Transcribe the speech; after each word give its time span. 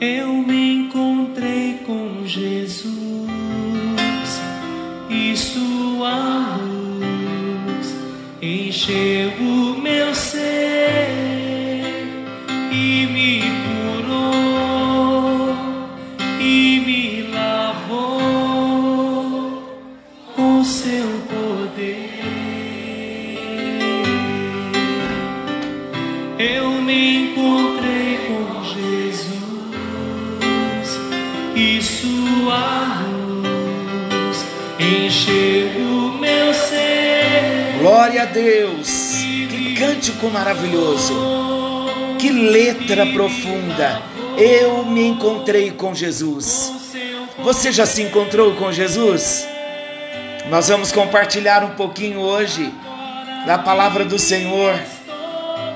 eu 0.00 0.32
me 0.32 0.69
Glória 37.80 38.24
a 38.24 38.26
Deus! 38.26 39.14
Que 39.48 39.74
cântico 39.74 40.28
maravilhoso! 40.28 41.14
Que 42.18 42.28
letra 42.30 43.06
profunda! 43.06 44.02
Eu 44.36 44.84
me 44.84 45.06
encontrei 45.06 45.70
com 45.70 45.94
Jesus. 45.94 46.70
Você 47.38 47.72
já 47.72 47.86
se 47.86 48.02
encontrou 48.02 48.54
com 48.56 48.70
Jesus? 48.70 49.48
Nós 50.50 50.68
vamos 50.68 50.92
compartilhar 50.92 51.64
um 51.64 51.70
pouquinho 51.70 52.20
hoje 52.20 52.70
da 53.46 53.56
palavra 53.56 54.04
do 54.04 54.18
Senhor. 54.18 54.78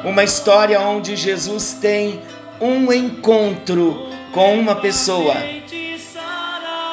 Uma 0.05 0.25
história 0.25 0.79
onde 0.83 1.16
Jesus 1.16 1.79
tem 1.80 2.21
um 2.61 2.93
encontro 2.93 4.11
com 4.30 4.59
uma 4.59 4.77
pessoa. 4.77 5.37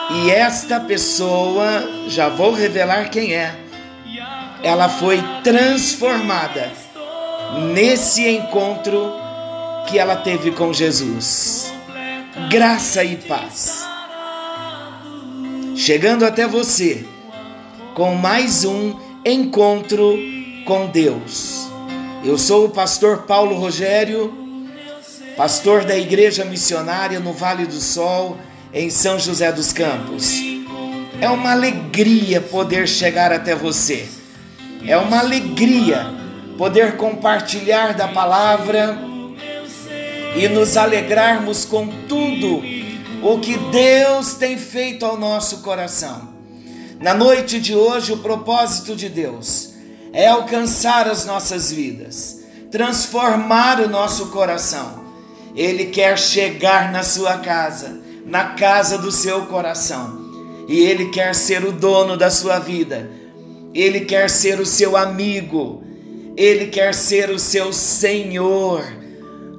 E 0.10 0.32
esta 0.32 0.80
pessoa, 0.80 2.06
já 2.08 2.30
vou 2.30 2.54
revelar 2.54 3.10
quem 3.10 3.36
é, 3.36 3.56
ela 4.64 4.88
foi 4.88 5.22
transformada 5.44 6.72
nesse 7.74 8.28
encontro 8.28 9.12
que 9.88 9.98
ela 9.98 10.16
teve 10.16 10.52
com 10.52 10.72
Jesus. 10.72 11.74
Graça 12.50 13.04
e 13.04 13.16
paz. 13.16 13.86
Chegando 15.76 16.26
até 16.26 16.48
você 16.48 17.06
com 17.96 18.16
mais 18.16 18.64
um 18.64 18.96
encontro 19.26 20.18
com 20.66 20.88
Deus. 20.88 21.68
Eu 22.24 22.38
sou 22.38 22.66
o 22.66 22.70
pastor 22.70 23.24
Paulo 23.24 23.56
Rogério, 23.56 24.32
pastor 25.36 25.84
da 25.84 25.98
Igreja 25.98 26.46
Missionária 26.46 27.20
no 27.20 27.34
Vale 27.34 27.66
do 27.66 27.82
Sol, 27.82 28.38
em 28.72 28.90
São 28.92 29.18
José 29.18 29.52
dos 29.52 29.74
Campos. 29.74 30.40
É 31.20 31.30
uma 31.30 31.52
alegria 31.52 32.40
poder 32.40 32.88
chegar 32.88 33.32
até 33.32 33.56
você. 33.56 34.21
É 34.86 34.98
uma 34.98 35.20
alegria 35.20 36.06
poder 36.58 36.98
compartilhar 36.98 37.94
da 37.94 38.08
palavra 38.08 38.98
e 40.36 40.48
nos 40.48 40.78
alegrarmos 40.78 41.66
com 41.66 41.88
tudo 42.08 42.62
o 43.22 43.40
que 43.40 43.58
Deus 43.58 44.34
tem 44.34 44.58
feito 44.58 45.06
ao 45.06 45.18
nosso 45.18 45.60
coração. 45.60 46.30
Na 47.00 47.14
noite 47.14 47.60
de 47.60 47.76
hoje, 47.76 48.14
o 48.14 48.18
propósito 48.18 48.96
de 48.96 49.10
Deus 49.10 49.74
é 50.14 50.28
alcançar 50.28 51.08
as 51.08 51.26
nossas 51.26 51.72
vidas, 51.72 52.44
transformar 52.72 53.80
o 53.80 53.90
nosso 53.90 54.28
coração. 54.28 55.02
Ele 55.56 55.88
quer 55.88 56.18
chegar 56.18 56.92
na 56.92 57.04
sua 57.04 57.38
casa, 57.38 58.00
na 58.26 58.56
casa 58.56 58.98
do 58.98 59.12
seu 59.12 59.46
coração, 59.46 60.66
e 60.68 60.80
ele 60.80 61.10
quer 61.10 61.36
ser 61.36 61.66
o 61.66 61.72
dono 61.72 62.16
da 62.16 62.32
sua 62.32 62.60
vida. 62.60 63.21
Ele 63.74 64.02
quer 64.02 64.30
ser 64.30 64.60
o 64.60 64.66
seu 64.66 64.98
amigo, 64.98 65.84
ele 66.36 66.68
quer 66.68 66.94
ser 66.94 67.30
o 67.30 67.40
seu 67.40 67.72
Senhor, 67.72 68.84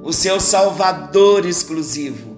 o 0.02 0.12
seu 0.12 0.38
Salvador 0.40 1.46
exclusivo. 1.46 2.36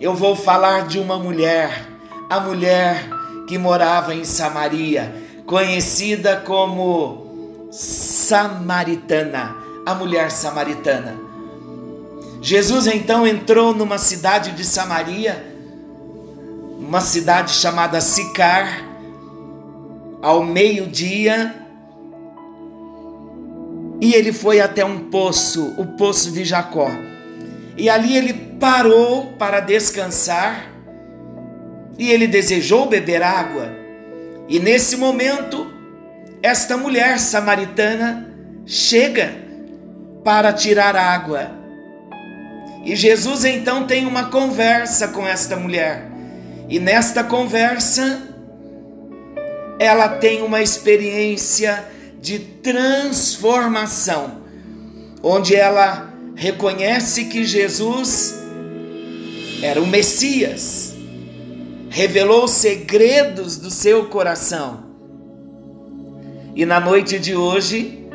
Eu 0.00 0.14
vou 0.14 0.36
falar 0.36 0.86
de 0.86 0.98
uma 0.98 1.18
mulher, 1.18 1.88
a 2.28 2.38
mulher 2.38 3.08
que 3.48 3.56
morava 3.56 4.14
em 4.14 4.24
Samaria, 4.24 5.14
conhecida 5.46 6.36
como 6.44 7.68
Samaritana, 7.70 9.56
a 9.84 9.94
mulher 9.94 10.30
samaritana. 10.30 11.16
Jesus 12.40 12.86
então 12.86 13.26
entrou 13.26 13.74
numa 13.74 13.98
cidade 13.98 14.52
de 14.52 14.64
Samaria, 14.64 15.54
uma 16.78 17.00
cidade 17.00 17.52
chamada 17.52 18.00
Sicar, 18.00 18.84
ao 20.22 20.44
meio-dia, 20.44 21.54
e 24.00 24.14
ele 24.14 24.32
foi 24.32 24.60
até 24.60 24.84
um 24.84 25.10
poço, 25.10 25.74
o 25.78 25.86
poço 25.96 26.30
de 26.32 26.44
Jacó. 26.44 26.90
E 27.76 27.88
ali 27.88 28.16
ele 28.16 28.32
parou 28.58 29.32
para 29.38 29.60
descansar 29.60 30.70
e 31.98 32.10
ele 32.10 32.26
desejou 32.26 32.86
beber 32.86 33.22
água. 33.22 33.70
E 34.48 34.58
nesse 34.58 34.96
momento, 34.96 35.72
esta 36.42 36.76
mulher 36.76 37.18
samaritana 37.18 38.28
chega 38.64 39.34
para 40.22 40.52
tirar 40.52 40.94
água. 40.94 41.50
E 42.84 42.94
Jesus 42.94 43.44
então 43.44 43.86
tem 43.86 44.06
uma 44.06 44.30
conversa 44.30 45.08
com 45.08 45.26
esta 45.26 45.56
mulher. 45.56 46.06
E 46.68 46.78
nesta 46.78 47.24
conversa, 47.24 48.35
ela 49.78 50.08
tem 50.08 50.42
uma 50.42 50.62
experiência 50.62 51.86
de 52.20 52.38
transformação, 52.38 54.38
onde 55.22 55.54
ela 55.54 56.12
reconhece 56.34 57.26
que 57.26 57.44
Jesus 57.44 58.34
era 59.62 59.80
o 59.80 59.86
Messias, 59.86 60.94
revelou 61.88 62.48
segredos 62.48 63.56
do 63.56 63.70
seu 63.70 64.06
coração. 64.06 64.84
E 66.54 66.64
na 66.64 66.80
noite 66.80 67.18
de 67.18 67.36
hoje, 67.36 68.06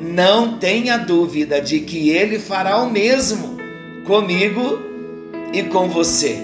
não 0.00 0.58
tenha 0.58 0.96
dúvida 0.96 1.60
de 1.60 1.80
que 1.80 2.10
ele 2.10 2.38
fará 2.38 2.78
o 2.78 2.90
mesmo 2.90 3.56
comigo 4.04 4.78
e 5.52 5.62
com 5.64 5.88
você. 5.88 6.38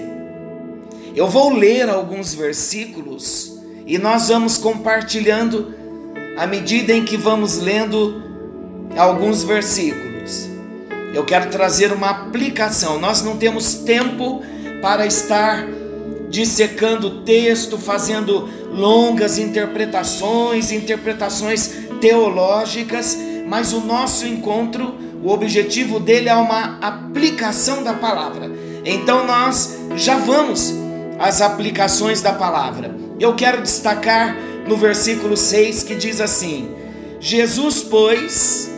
Eu 1.15 1.27
vou 1.27 1.53
ler 1.53 1.89
alguns 1.89 2.33
versículos 2.33 3.54
e 3.85 3.97
nós 3.97 4.29
vamos 4.29 4.57
compartilhando 4.57 5.73
à 6.37 6.47
medida 6.47 6.91
em 6.93 7.05
que 7.05 7.15
vamos 7.15 7.59
lendo 7.59 8.21
alguns 8.97 9.43
versículos. 9.43 10.49
Eu 11.13 11.23
quero 11.23 11.49
trazer 11.49 11.93
uma 11.93 12.09
aplicação. 12.09 12.99
Nós 12.99 13.21
não 13.21 13.37
temos 13.37 13.75
tempo 13.75 14.41
para 14.81 15.05
estar 15.05 15.65
dissecando 16.29 17.07
o 17.07 17.21
texto, 17.21 17.77
fazendo 17.77 18.49
longas 18.71 19.37
interpretações, 19.37 20.71
interpretações 20.71 21.85
teológicas, 22.01 23.17
mas 23.47 23.71
o 23.71 23.79
nosso 23.79 24.25
encontro, 24.25 24.95
o 25.23 25.29
objetivo 25.31 25.99
dele 25.99 26.27
é 26.27 26.35
uma 26.35 26.77
aplicação 26.81 27.83
da 27.83 27.93
palavra. 27.93 28.51
Então 28.83 29.25
nós 29.25 29.77
já 29.95 30.17
vamos 30.17 30.73
às 31.17 31.41
aplicações 31.41 32.21
da 32.21 32.33
palavra. 32.33 33.04
Eu 33.19 33.35
quero 33.35 33.61
destacar 33.61 34.35
no 34.67 34.75
versículo 34.75 35.37
6 35.37 35.83
que 35.83 35.95
diz 35.95 36.19
assim: 36.19 36.75
Jesus, 37.19 37.81
pois, 37.81 38.71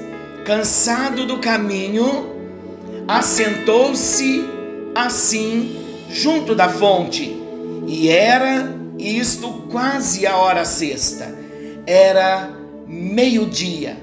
cansado 0.45 1.25
do 1.25 1.39
caminho, 1.39 2.35
assentou-se 3.07 4.45
assim 4.93 6.05
junto 6.09 6.55
da 6.55 6.69
fonte, 6.69 7.35
e 7.87 8.09
era 8.09 8.75
isto 8.97 9.65
quase 9.69 10.25
a 10.25 10.37
hora 10.37 10.65
sexta, 10.65 11.35
era 11.85 12.49
meio-dia, 12.87 13.97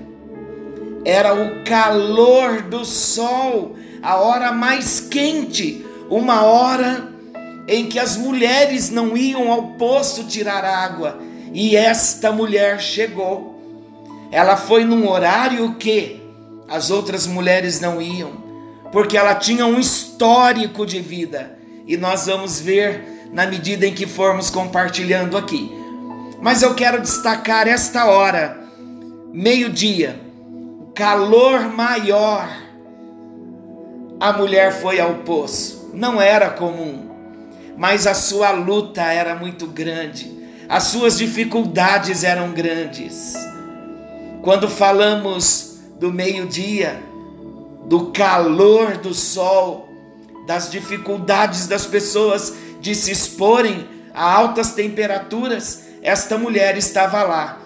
era 1.05 1.35
o 1.35 1.65
calor 1.65 2.63
do 2.63 2.85
sol, 2.85 3.75
a 4.03 4.17
hora 4.17 4.53
mais 4.53 5.01
quente, 5.01 5.85
uma 6.11 6.45
hora 6.45 7.14
em 7.67 7.87
que 7.87 7.99
as 7.99 8.17
mulheres 8.17 8.91
não 8.91 9.17
iam 9.17 9.51
ao 9.51 9.69
poço 9.73 10.25
tirar 10.25 10.65
água, 10.65 11.19
e 11.53 11.77
esta 11.77 12.33
mulher 12.33 12.81
chegou. 12.81 13.55
Ela 14.31 14.57
foi 14.57 14.85
num 14.85 15.09
horário 15.09 15.75
que 15.75 16.21
as 16.69 16.91
outras 16.91 17.27
mulheres 17.27 17.81
não 17.81 18.01
iam, 18.01 18.33
porque 18.91 19.17
ela 19.17 19.35
tinha 19.35 19.67
um 19.67 19.79
histórico 19.79 20.85
de 20.85 21.01
vida, 21.01 21.59
e 21.87 21.97
nós 21.97 22.27
vamos 22.27 22.61
ver 22.61 23.29
na 23.33 23.47
medida 23.47 23.87
em 23.87 23.95
que 23.95 24.07
formos 24.07 24.51
compartilhando 24.51 25.37
aqui. 25.37 25.71
Mas 26.41 26.63
eu 26.63 26.75
quero 26.75 27.01
destacar 27.01 27.67
esta 27.67 28.07
hora, 28.07 28.59
meio-dia, 29.33 30.21
calor 30.95 31.69
maior. 31.69 32.49
A 34.21 34.33
mulher 34.33 34.73
foi 34.73 35.01
ao 35.01 35.15
poço 35.17 35.85
não 35.95 36.21
era 36.21 36.51
comum, 36.51 37.09
mas 37.77 38.07
a 38.07 38.15
sua 38.15 38.51
luta 38.51 39.03
era 39.03 39.35
muito 39.35 39.67
grande, 39.67 40.33
as 40.69 40.85
suas 40.85 41.19
dificuldades 41.19 42.25
eram 42.25 42.53
grandes. 42.53 43.35
Quando 44.43 44.69
falamos 44.69 45.79
do 45.99 46.13
meio-dia, 46.13 47.03
do 47.87 48.07
calor 48.13 48.97
do 48.97 49.15
sol, 49.15 49.89
das 50.47 50.71
dificuldades 50.71 51.67
das 51.67 51.87
pessoas 51.87 52.55
de 52.81 52.95
se 52.95 53.11
exporem 53.11 53.87
a 54.13 54.31
altas 54.31 54.73
temperaturas, 54.73 55.85
esta 56.03 56.37
mulher 56.37 56.77
estava 56.77 57.23
lá. 57.23 57.59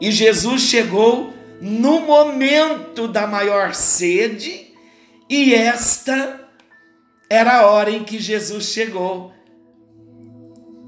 E 0.00 0.10
Jesus 0.10 0.62
chegou 0.62 1.32
no 1.60 2.00
momento 2.00 3.06
da 3.06 3.26
maior 3.26 3.74
sede, 3.74 4.68
e 5.28 5.54
esta 5.54 6.39
era 7.30 7.60
a 7.60 7.66
hora 7.66 7.92
em 7.92 8.02
que 8.02 8.18
Jesus 8.18 8.64
chegou. 8.64 9.30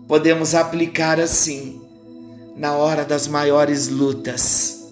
Podemos 0.09 0.56
aplicar 0.56 1.21
assim, 1.21 1.81
na 2.56 2.75
hora 2.75 3.05
das 3.05 3.29
maiores 3.29 3.87
lutas, 3.87 4.91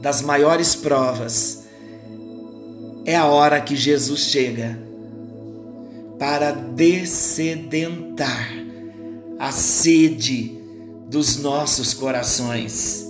das 0.00 0.22
maiores 0.22 0.74
provas, 0.74 1.64
é 3.04 3.14
a 3.14 3.26
hora 3.26 3.60
que 3.60 3.76
Jesus 3.76 4.20
chega 4.20 4.80
para 6.18 6.52
descedentar 6.52 8.48
a 9.38 9.52
sede 9.52 10.58
dos 11.08 11.36
nossos 11.36 11.92
corações. 11.92 13.06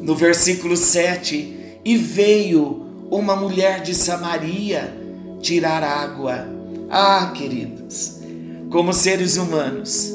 No 0.00 0.16
versículo 0.16 0.76
7, 0.76 1.80
e 1.84 1.96
veio 1.96 3.06
uma 3.10 3.36
mulher 3.36 3.82
de 3.82 3.94
Samaria 3.94 5.07
tirar 5.40 5.82
água. 5.82 6.46
Ah, 6.90 7.32
queridos, 7.34 8.20
como 8.70 8.92
seres 8.92 9.36
humanos, 9.36 10.12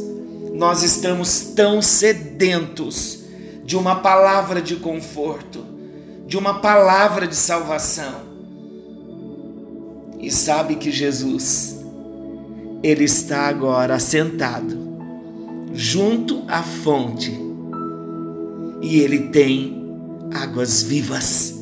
nós 0.53 0.83
estamos 0.83 1.51
tão 1.55 1.81
sedentos 1.81 3.23
de 3.63 3.75
uma 3.75 3.97
palavra 3.97 4.61
de 4.61 4.75
conforto, 4.75 5.65
de 6.27 6.37
uma 6.37 6.59
palavra 6.59 7.27
de 7.27 7.35
salvação. 7.35 8.33
E 10.19 10.31
sabe 10.31 10.75
que 10.75 10.91
Jesus, 10.91 11.79
Ele 12.81 13.03
está 13.03 13.47
agora 13.47 13.99
sentado 13.99 14.83
junto 15.73 16.43
à 16.47 16.61
fonte 16.61 17.31
e 18.81 18.99
Ele 18.99 19.29
tem 19.29 19.83
águas 20.33 20.83
vivas. 20.83 21.55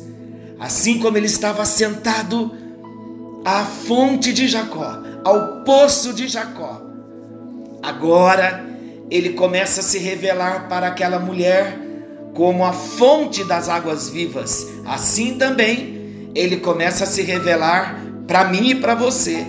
Assim 0.58 0.98
como 0.98 1.16
Ele 1.16 1.26
estava 1.26 1.64
sentado 1.64 2.61
à 3.44 3.64
fonte 3.64 4.32
de 4.32 4.46
Jacó, 4.48 4.98
ao 5.24 5.62
poço 5.64 6.12
de 6.12 6.28
Jacó, 6.28 6.80
agora 7.82 8.64
Ele 9.10 9.30
começa 9.30 9.80
a 9.80 9.84
se 9.84 9.98
revelar 9.98 10.68
para 10.68 10.86
aquela 10.88 11.18
mulher 11.18 11.78
como 12.34 12.64
a 12.64 12.72
fonte 12.72 13.44
das 13.44 13.68
águas 13.68 14.08
vivas, 14.08 14.66
assim 14.86 15.34
também 15.36 15.92
ele 16.34 16.58
começa 16.58 17.04
a 17.04 17.06
se 17.06 17.22
revelar 17.22 18.00
para 18.26 18.44
mim 18.44 18.70
e 18.70 18.74
para 18.74 18.94
você, 18.94 19.44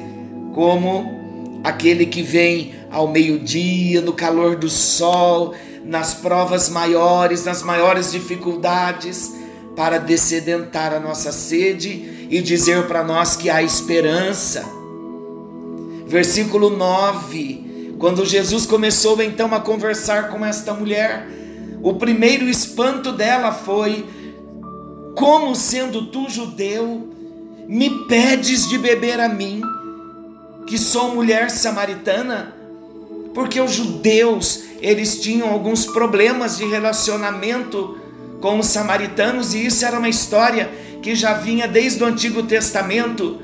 como 0.53 1.61
aquele 1.63 2.05
que 2.05 2.21
vem 2.21 2.75
ao 2.91 3.07
meio-dia, 3.07 4.01
no 4.01 4.13
calor 4.13 4.57
do 4.57 4.69
sol, 4.69 5.53
nas 5.85 6.13
provas 6.13 6.69
maiores, 6.69 7.45
nas 7.45 7.63
maiores 7.63 8.11
dificuldades, 8.11 9.33
para 9.75 9.97
descedentar 9.97 10.93
a 10.93 10.99
nossa 10.99 11.31
sede 11.31 12.12
e 12.33 12.41
dizer 12.41 12.87
para 12.87 13.03
nós 13.03 13.35
que 13.35 13.47
há 13.47 13.61
esperança. 13.61 14.65
Versículo 16.07 16.71
9: 16.71 17.95
quando 17.99 18.25
Jesus 18.25 18.65
começou 18.65 19.21
então 19.21 19.53
a 19.53 19.59
conversar 19.59 20.29
com 20.29 20.43
esta 20.43 20.73
mulher, 20.73 21.27
o 21.83 21.93
primeiro 21.93 22.49
espanto 22.49 23.11
dela 23.11 23.51
foi: 23.51 24.03
Como 25.15 25.55
sendo 25.55 26.07
tu 26.07 26.27
judeu, 26.27 27.07
me 27.67 28.07
pedes 28.07 28.67
de 28.67 28.79
beber 28.79 29.19
a 29.19 29.29
mim, 29.29 29.61
que 30.65 30.79
sou 30.79 31.13
mulher 31.13 31.51
samaritana? 31.51 32.55
Porque 33.31 33.61
os 33.61 33.73
judeus, 33.73 34.63
eles 34.81 35.21
tinham 35.21 35.49
alguns 35.49 35.85
problemas 35.85 36.57
de 36.57 36.65
relacionamento 36.65 37.95
com 38.41 38.57
os 38.57 38.65
samaritanos 38.65 39.53
e 39.53 39.67
isso 39.67 39.85
era 39.85 39.99
uma 39.99 40.09
história 40.09 40.69
que 41.03 41.13
já 41.15 41.33
vinha 41.33 41.67
desde 41.67 42.01
o 42.01 42.07
Antigo 42.07 42.43
Testamento 42.43 43.39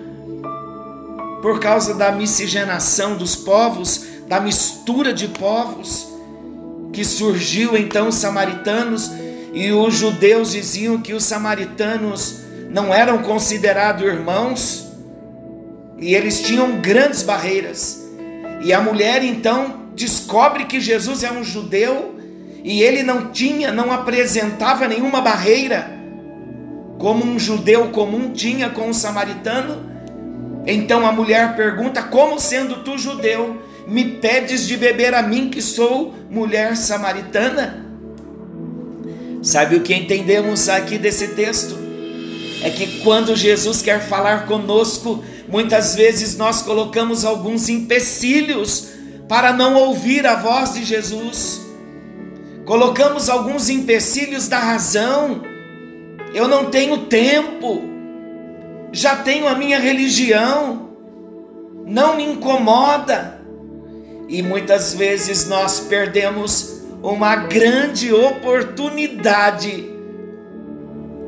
por 1.41 1.59
causa 1.59 1.94
da 1.94 2.09
miscigenação 2.09 3.17
dos 3.17 3.35
povos, 3.35 4.06
da 4.27 4.39
mistura 4.39 5.13
de 5.13 5.27
povos 5.27 6.07
que 6.94 7.03
surgiu 7.03 7.77
então 7.77 8.07
os 8.07 8.15
samaritanos 8.15 9.11
e 9.53 9.71
os 9.73 9.94
judeus 9.94 10.51
diziam 10.51 11.01
que 11.01 11.13
os 11.13 11.25
samaritanos 11.25 12.39
não 12.69 12.94
eram 12.94 13.19
considerados 13.19 14.07
irmãos 14.07 14.88
e 15.97 16.15
eles 16.15 16.41
tinham 16.41 16.79
grandes 16.79 17.23
barreiras. 17.23 18.07
E 18.61 18.71
a 18.71 18.79
mulher 18.79 19.21
então 19.21 19.88
descobre 19.95 20.63
que 20.63 20.79
Jesus 20.79 21.23
é 21.23 21.31
um 21.31 21.44
judeu 21.44 22.15
e 22.63 22.81
ele 22.81 23.03
não 23.03 23.31
tinha, 23.31 23.71
não 23.71 23.91
apresentava 23.91 24.88
nenhuma 24.88 25.19
barreira 25.19 25.98
como 26.99 27.25
um 27.25 27.39
judeu 27.39 27.87
comum 27.87 28.31
tinha 28.31 28.69
com 28.69 28.89
o 28.89 28.93
samaritano. 28.93 29.89
Então 30.67 31.07
a 31.07 31.11
mulher 31.11 31.55
pergunta: 31.55 32.03
Como 32.03 32.39
sendo 32.39 32.83
tu 32.83 32.97
judeu, 32.97 33.59
me 33.87 34.03
pedes 34.03 34.67
de 34.67 34.77
beber 34.77 35.15
a 35.15 35.23
mim, 35.23 35.49
que 35.49 35.61
sou 35.61 36.13
mulher 36.29 36.77
samaritana? 36.77 37.87
Sabe 39.41 39.77
o 39.77 39.81
que 39.81 39.95
entendemos 39.95 40.67
aqui 40.67 40.97
desse 40.97 41.29
texto? 41.29 41.79
É 42.61 42.69
que 42.69 42.99
quando 43.01 43.35
Jesus 43.37 43.81
quer 43.81 44.01
falar 44.01 44.45
conosco, 44.45 45.23
muitas 45.47 45.95
vezes 45.95 46.37
nós 46.37 46.61
colocamos 46.61 47.23
alguns 47.23 47.69
empecilhos 47.69 48.89
para 49.29 49.53
não 49.53 49.75
ouvir 49.75 50.27
a 50.27 50.35
voz 50.35 50.73
de 50.73 50.83
Jesus. 50.83 51.61
Colocamos 52.65 53.29
alguns 53.29 53.69
empecilhos 53.69 54.49
da 54.49 54.59
razão. 54.59 55.48
Eu 56.33 56.48
não 56.48 56.69
tenho 56.69 57.06
tempo, 57.06 57.81
já 58.92 59.16
tenho 59.16 59.48
a 59.48 59.56
minha 59.56 59.80
religião, 59.80 60.90
não 61.86 62.16
me 62.16 62.24
incomoda. 62.24 63.40
E 64.28 64.44
muitas 64.44 64.94
vezes 64.94 65.48
nós 65.50 65.80
perdemos 65.80 66.83
uma 67.02 67.36
grande 67.36 68.14
oportunidade 68.14 69.90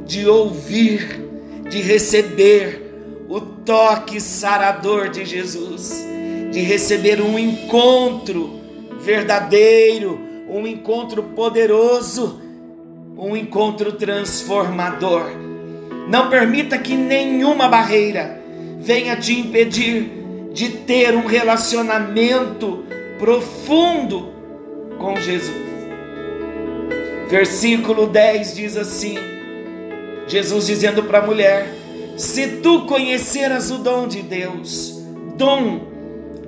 de 0.06 0.28
ouvir, 0.28 1.26
de 1.70 1.82
receber 1.82 3.26
o 3.30 3.40
toque 3.40 4.20
sarador 4.20 5.10
de 5.10 5.26
Jesus, 5.26 6.06
de 6.52 6.60
receber 6.60 7.22
um 7.22 7.40
encontro 7.40 8.60
verdadeiro, 9.00 10.20
um 10.50 10.68
encontro 10.68 11.24
poderoso, 11.24 12.41
um 13.22 13.38
encontro 13.38 13.92
transformador. 13.92 15.30
Não 16.10 16.28
permita 16.28 16.80
que 16.80 16.96
nenhuma 16.96 17.68
barreira 17.68 18.42
venha 18.80 19.16
te 19.16 19.40
impedir 19.40 20.12
de 20.52 20.70
ter 20.70 21.16
um 21.16 21.28
relacionamento 21.28 22.84
profundo 23.20 24.34
com 24.98 25.16
Jesus. 25.18 25.62
Versículo 27.30 28.08
10 28.08 28.56
diz 28.56 28.76
assim: 28.76 29.16
Jesus 30.28 30.66
dizendo 30.66 31.04
para 31.04 31.20
a 31.20 31.26
mulher: 31.26 31.72
Se 32.18 32.58
tu 32.58 32.88
conheceras 32.88 33.70
o 33.70 33.78
dom 33.78 34.08
de 34.08 34.24
Deus, 34.24 35.00
dom 35.38 35.82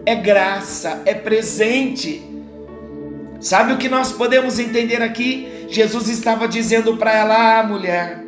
é 0.07 0.15
graça, 0.15 1.03
é 1.05 1.13
presente. 1.13 2.23
Sabe 3.39 3.73
o 3.73 3.77
que 3.77 3.87
nós 3.87 4.11
podemos 4.11 4.57
entender 4.57 5.03
aqui? 5.03 5.52
Jesus 5.67 6.09
estava 6.09 6.47
dizendo 6.47 6.97
para 6.97 7.13
ela: 7.13 7.59
Ah, 7.59 7.63
mulher, 7.63 8.23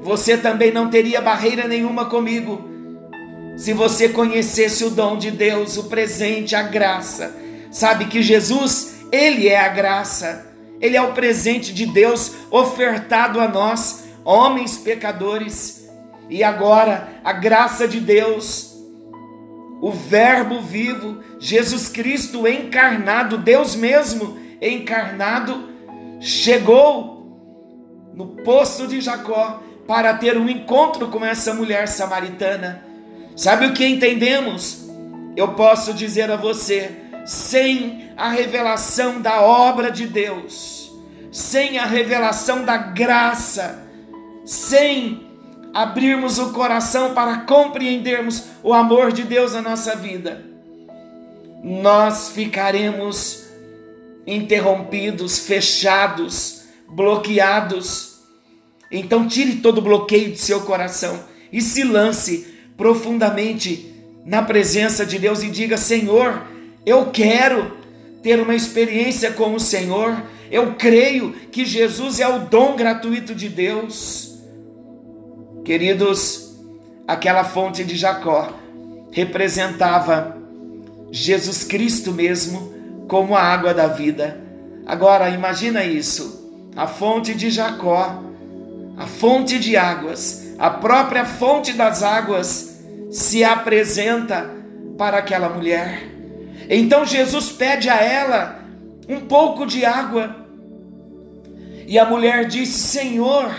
você 0.00 0.36
também 0.36 0.72
não 0.72 0.88
teria 0.88 1.20
barreira 1.20 1.66
nenhuma 1.66 2.06
comigo 2.06 2.68
se 3.58 3.72
você 3.72 4.08
conhecesse 4.08 4.84
o 4.84 4.90
dom 4.90 5.18
de 5.18 5.32
Deus, 5.32 5.76
o 5.76 5.84
presente, 5.84 6.54
a 6.54 6.62
graça, 6.62 7.36
sabe 7.72 8.04
que 8.04 8.22
Jesus, 8.22 9.00
Ele 9.10 9.48
é 9.48 9.58
a 9.58 9.68
graça, 9.68 10.46
Ele 10.80 10.96
é 10.96 11.02
o 11.02 11.12
presente 11.12 11.74
de 11.74 11.84
Deus 11.84 12.34
ofertado 12.52 13.40
a 13.40 13.48
nós, 13.48 14.04
homens 14.24 14.78
pecadores, 14.78 15.90
e 16.30 16.44
agora 16.44 17.08
a 17.24 17.32
graça 17.32 17.88
de 17.88 17.98
Deus, 17.98 18.76
o 19.82 19.90
Verbo 19.90 20.60
vivo, 20.60 21.18
Jesus 21.40 21.88
Cristo 21.88 22.46
encarnado, 22.46 23.38
Deus 23.38 23.74
mesmo 23.74 24.38
encarnado, 24.62 25.67
chegou 26.20 28.10
no 28.14 28.26
poço 28.44 28.86
de 28.86 29.00
Jacó 29.00 29.62
para 29.86 30.14
ter 30.14 30.36
um 30.36 30.48
encontro 30.48 31.08
com 31.08 31.24
essa 31.24 31.54
mulher 31.54 31.88
samaritana 31.88 32.88
Sabe 33.38 33.66
o 33.66 33.72
que 33.72 33.86
entendemos? 33.86 34.90
Eu 35.36 35.54
posso 35.54 35.94
dizer 35.94 36.28
a 36.28 36.34
você, 36.34 36.90
sem 37.24 38.10
a 38.16 38.30
revelação 38.30 39.22
da 39.22 39.40
obra 39.42 39.92
de 39.92 40.08
Deus, 40.08 40.90
sem 41.30 41.78
a 41.78 41.86
revelação 41.86 42.64
da 42.64 42.76
graça, 42.76 43.88
sem 44.44 45.24
abrirmos 45.72 46.40
o 46.40 46.52
coração 46.52 47.14
para 47.14 47.42
compreendermos 47.42 48.46
o 48.60 48.74
amor 48.74 49.12
de 49.12 49.22
Deus 49.22 49.52
na 49.52 49.62
nossa 49.62 49.94
vida, 49.94 50.44
nós 51.62 52.30
ficaremos 52.30 53.47
interrompidos, 54.28 55.38
fechados, 55.38 56.64
bloqueados. 56.86 58.18
Então, 58.92 59.26
tire 59.26 59.56
todo 59.56 59.78
o 59.78 59.82
bloqueio 59.82 60.30
de 60.30 60.38
seu 60.38 60.60
coração 60.60 61.24
e 61.50 61.62
se 61.62 61.82
lance 61.82 62.46
profundamente 62.76 63.94
na 64.24 64.42
presença 64.42 65.06
de 65.06 65.18
Deus 65.18 65.42
e 65.42 65.50
diga: 65.50 65.78
Senhor, 65.78 66.46
eu 66.84 67.06
quero 67.06 67.78
ter 68.22 68.38
uma 68.40 68.54
experiência 68.54 69.32
com 69.32 69.54
o 69.54 69.60
Senhor. 69.60 70.22
Eu 70.50 70.74
creio 70.74 71.32
que 71.50 71.64
Jesus 71.64 72.20
é 72.20 72.28
o 72.28 72.46
dom 72.46 72.76
gratuito 72.76 73.34
de 73.34 73.48
Deus. 73.48 74.38
Queridos, 75.64 76.54
aquela 77.06 77.44
fonte 77.44 77.84
de 77.84 77.96
Jacó 77.96 78.54
representava 79.10 80.36
Jesus 81.10 81.64
Cristo 81.64 82.12
mesmo 82.12 82.77
como 83.08 83.34
a 83.34 83.42
água 83.42 83.74
da 83.74 83.88
vida. 83.88 84.40
Agora 84.86 85.28
imagina 85.30 85.84
isso, 85.84 86.70
a 86.76 86.86
fonte 86.86 87.34
de 87.34 87.50
Jacó, 87.50 88.22
a 88.96 89.06
fonte 89.06 89.58
de 89.58 89.76
águas, 89.76 90.54
a 90.58 90.70
própria 90.70 91.24
fonte 91.24 91.72
das 91.72 92.02
águas 92.02 92.80
se 93.10 93.42
apresenta 93.42 94.48
para 94.96 95.18
aquela 95.18 95.48
mulher. 95.48 96.02
Então 96.68 97.04
Jesus 97.04 97.50
pede 97.50 97.88
a 97.88 97.96
ela 97.96 98.60
um 99.08 99.20
pouco 99.20 99.66
de 99.66 99.84
água. 99.84 100.46
E 101.86 101.98
a 101.98 102.04
mulher 102.04 102.44
disse: 102.44 102.78
Senhor, 102.78 103.50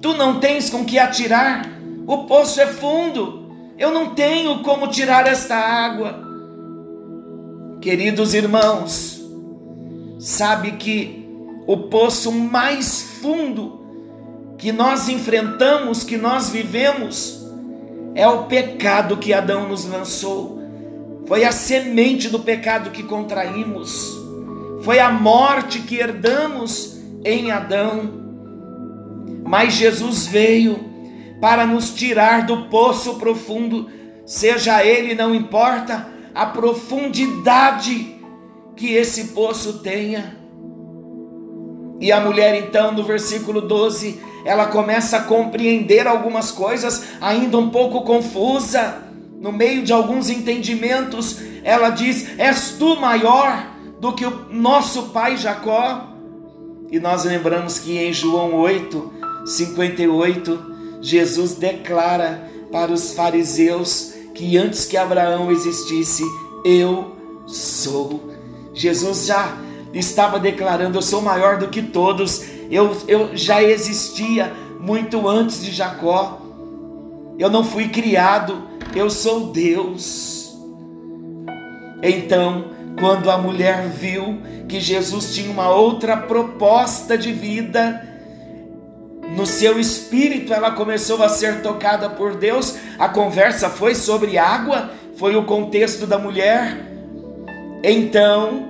Tu 0.00 0.14
não 0.14 0.40
tens 0.40 0.70
com 0.70 0.84
que 0.84 0.98
atirar, 0.98 1.66
o 2.06 2.24
poço 2.24 2.58
é 2.60 2.66
fundo, 2.66 3.50
eu 3.78 3.90
não 3.90 4.14
tenho 4.14 4.62
como 4.62 4.88
tirar 4.88 5.26
esta 5.26 5.54
água. 5.54 6.29
Queridos 7.80 8.34
irmãos, 8.34 9.22
sabe 10.18 10.72
que 10.72 11.26
o 11.66 11.78
poço 11.78 12.30
mais 12.30 13.00
fundo 13.22 13.80
que 14.58 14.70
nós 14.70 15.08
enfrentamos, 15.08 16.04
que 16.04 16.18
nós 16.18 16.50
vivemos, 16.50 17.42
é 18.14 18.28
o 18.28 18.44
pecado 18.44 19.16
que 19.16 19.32
Adão 19.32 19.66
nos 19.66 19.86
lançou. 19.86 20.60
Foi 21.26 21.42
a 21.42 21.52
semente 21.52 22.28
do 22.28 22.40
pecado 22.40 22.90
que 22.90 23.02
contraímos. 23.02 24.14
Foi 24.82 24.98
a 24.98 25.10
morte 25.10 25.78
que 25.78 25.96
herdamos 25.96 26.98
em 27.24 27.50
Adão. 27.50 28.10
Mas 29.42 29.72
Jesus 29.72 30.26
veio 30.26 30.78
para 31.40 31.64
nos 31.64 31.94
tirar 31.94 32.44
do 32.44 32.68
poço 32.68 33.14
profundo, 33.14 33.88
seja 34.26 34.84
ele, 34.84 35.14
não 35.14 35.34
importa 35.34 36.19
a 36.34 36.46
profundidade 36.46 38.20
que 38.76 38.94
esse 38.94 39.28
poço 39.28 39.80
tenha. 39.80 40.38
E 42.00 42.10
a 42.10 42.20
mulher, 42.20 42.54
então, 42.66 42.92
no 42.92 43.04
versículo 43.04 43.60
12, 43.60 44.20
ela 44.44 44.66
começa 44.66 45.18
a 45.18 45.22
compreender 45.22 46.06
algumas 46.06 46.50
coisas, 46.50 47.04
ainda 47.20 47.58
um 47.58 47.68
pouco 47.68 48.02
confusa, 48.02 49.02
no 49.40 49.52
meio 49.52 49.82
de 49.82 49.92
alguns 49.92 50.28
entendimentos, 50.28 51.38
ela 51.62 51.90
diz: 51.90 52.38
És 52.38 52.76
tu 52.78 52.96
maior 52.96 53.70
do 53.98 54.12
que 54.12 54.24
o 54.24 54.46
nosso 54.50 55.04
pai 55.10 55.36
Jacó? 55.36 56.08
E 56.90 56.98
nós 56.98 57.24
lembramos 57.24 57.78
que 57.78 57.96
em 57.96 58.12
João 58.12 58.54
8, 58.54 59.12
58, 59.46 60.72
Jesus 61.00 61.54
declara 61.54 62.50
para 62.70 62.92
os 62.92 63.14
fariseus 63.14 64.12
que 64.40 64.56
antes 64.56 64.86
que 64.86 64.96
Abraão 64.96 65.50
existisse, 65.50 66.24
eu 66.64 67.14
sou. 67.46 68.30
Jesus 68.72 69.26
já 69.26 69.54
estava 69.92 70.38
declarando: 70.38 70.96
Eu 70.96 71.02
sou 71.02 71.20
maior 71.20 71.58
do 71.58 71.68
que 71.68 71.82
todos, 71.82 72.42
eu, 72.70 72.96
eu 73.06 73.36
já 73.36 73.62
existia 73.62 74.50
muito 74.80 75.28
antes 75.28 75.62
de 75.62 75.70
Jacó, 75.70 76.40
eu 77.38 77.50
não 77.50 77.62
fui 77.62 77.88
criado, 77.88 78.62
eu 78.96 79.10
sou 79.10 79.48
Deus. 79.48 80.56
Então, 82.02 82.64
quando 82.98 83.30
a 83.30 83.36
mulher 83.36 83.88
viu 83.90 84.38
que 84.66 84.80
Jesus 84.80 85.34
tinha 85.34 85.50
uma 85.50 85.68
outra 85.68 86.16
proposta 86.16 87.18
de 87.18 87.30
vida, 87.30 88.09
no 89.36 89.46
seu 89.46 89.78
espírito 89.78 90.52
ela 90.52 90.72
começou 90.72 91.22
a 91.22 91.28
ser 91.28 91.62
tocada 91.62 92.10
por 92.10 92.34
Deus. 92.34 92.76
A 92.98 93.08
conversa 93.08 93.68
foi 93.68 93.94
sobre 93.94 94.36
água, 94.36 94.90
foi 95.16 95.36
o 95.36 95.44
contexto 95.44 96.06
da 96.06 96.18
mulher. 96.18 96.86
Então 97.82 98.68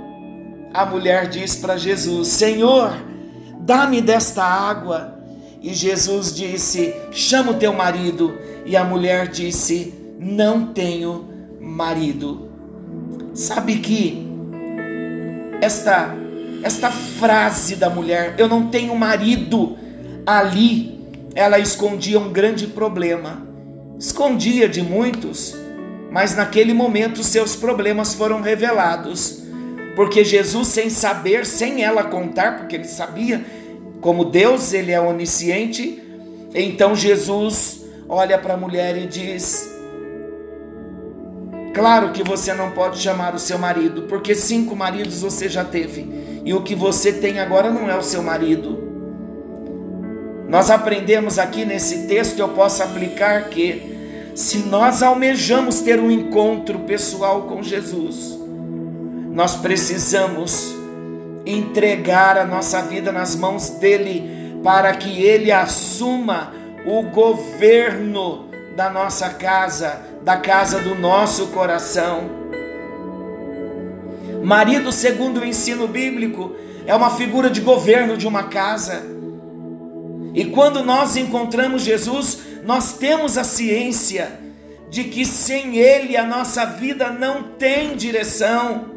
a 0.73 0.85
mulher 0.85 1.29
diz 1.29 1.57
para 1.57 1.77
Jesus: 1.77 2.29
Senhor, 2.29 2.93
dá-me 3.61 4.01
desta 4.01 4.45
água. 4.45 5.19
E 5.63 5.75
Jesus 5.75 6.35
disse: 6.35 6.95
Chama 7.11 7.53
o 7.53 7.57
teu 7.57 7.73
marido. 7.73 8.37
E 8.65 8.77
a 8.77 8.85
mulher 8.85 9.29
disse: 9.29 9.95
Não 10.19 10.67
tenho 10.67 11.29
marido. 11.61 12.51
Sabe 13.35 13.79
que 13.79 14.27
esta 15.61 16.17
esta 16.63 16.91
frase 16.91 17.77
da 17.77 17.89
mulher, 17.89 18.35
eu 18.37 18.47
não 18.49 18.67
tenho 18.67 18.95
marido, 18.95 19.79
ali 20.27 21.01
ela 21.35 21.59
escondia 21.59 22.19
um 22.19 22.33
grande 22.33 22.67
problema. 22.67 23.47
Escondia 23.99 24.69
de 24.69 24.83
muitos, 24.83 25.55
mas 26.11 26.35
naquele 26.35 26.73
momento 26.73 27.23
seus 27.23 27.55
problemas 27.55 28.15
foram 28.15 28.41
revelados. 28.41 29.43
Porque 29.95 30.25
Jesus, 30.25 30.69
sem 30.69 30.89
saber, 30.89 31.45
sem 31.45 31.85
ela 31.85 32.05
contar, 32.05 32.59
porque 32.59 32.77
ele 32.77 32.85
sabia, 32.85 33.45
como 34.01 34.25
Deus, 34.25 34.73
ele 34.73 34.93
é 34.93 35.01
onisciente, 35.01 36.03
então 36.55 36.95
Jesus 36.95 37.85
olha 38.09 38.39
para 38.39 38.55
a 38.55 38.57
mulher 38.57 38.97
e 38.97 39.07
diz: 39.07 39.71
Claro 41.75 42.11
que 42.13 42.23
você 42.23 42.55
não 42.55 42.71
pode 42.71 42.99
chamar 42.99 43.35
o 43.35 43.39
seu 43.39 43.59
marido, 43.59 44.03
porque 44.03 44.35
cinco 44.35 44.75
maridos 44.75 45.21
você 45.21 45.49
já 45.49 45.65
teve, 45.65 46.41
e 46.45 46.55
o 46.55 46.63
que 46.63 46.75
você 46.75 47.13
tem 47.13 47.39
agora 47.39 47.71
não 47.71 47.91
é 47.91 47.97
o 47.97 48.03
seu 48.03 48.23
marido. 48.23 48.90
Nós 50.51 50.69
aprendemos 50.69 51.39
aqui 51.39 51.65
nesse 51.65 52.09
texto, 52.09 52.41
eu 52.41 52.49
posso 52.49 52.83
aplicar 52.83 53.45
que 53.51 54.33
se 54.35 54.59
nós 54.59 55.01
almejamos 55.01 55.79
ter 55.81 56.01
um 56.01 56.11
encontro 56.11 56.81
pessoal 56.81 57.43
com 57.43 57.63
Jesus, 57.63 58.37
nós 59.31 59.55
precisamos 59.55 60.75
entregar 61.47 62.37
a 62.37 62.45
nossa 62.45 62.83
vida 62.83 63.13
nas 63.13 63.37
mãos 63.37 63.71
dele 63.71 64.59
para 64.61 64.93
que 64.93 65.23
ele 65.23 65.53
assuma 65.53 66.53
o 66.85 67.05
governo 67.05 68.49
da 68.75 68.91
nossa 68.91 69.31
casa, 69.31 70.03
da 70.25 70.37
casa 70.37 70.81
do 70.81 70.97
nosso 70.97 71.47
coração. 71.49 72.29
Marido, 74.43 74.91
segundo 74.91 75.43
o 75.43 75.47
ensino 75.47 75.87
bíblico, 75.87 76.57
é 76.85 76.95
uma 76.95 77.11
figura 77.11 77.49
de 77.49 77.61
governo 77.61 78.17
de 78.17 78.27
uma 78.27 78.43
casa. 78.43 79.20
E 80.35 80.47
quando 80.47 80.85
nós 80.85 81.17
encontramos 81.17 81.83
Jesus, 81.83 82.39
nós 82.65 82.95
temos 82.95 83.37
a 83.37 83.45
ciência 83.45 84.39
de 84.89 85.05
que 85.05 85.25
sem 85.25 85.77
Ele 85.77 86.17
a 86.17 86.25
nossa 86.25 86.65
vida 86.65 87.11
não 87.11 87.43
tem 87.43 87.97
direção. 87.97 88.91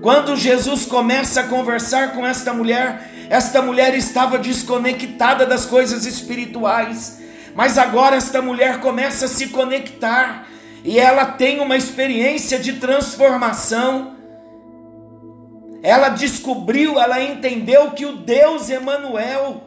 Quando 0.00 0.36
Jesus 0.36 0.86
começa 0.86 1.40
a 1.40 1.46
conversar 1.48 2.12
com 2.12 2.26
esta 2.26 2.52
mulher, 2.52 3.10
esta 3.30 3.60
mulher 3.60 3.94
estava 3.94 4.38
desconectada 4.38 5.44
das 5.44 5.64
coisas 5.64 6.06
espirituais, 6.06 7.18
mas 7.54 7.76
agora 7.76 8.16
esta 8.16 8.40
mulher 8.40 8.80
começa 8.80 9.24
a 9.24 9.28
se 9.28 9.48
conectar 9.48 10.46
e 10.84 10.98
ela 10.98 11.26
tem 11.26 11.60
uma 11.60 11.76
experiência 11.76 12.58
de 12.58 12.74
transformação 12.74 14.17
ela 15.82 16.08
descobriu, 16.08 16.98
ela 16.98 17.22
entendeu 17.22 17.92
que 17.92 18.04
o 18.04 18.16
Deus 18.16 18.68
Emanuel 18.68 19.64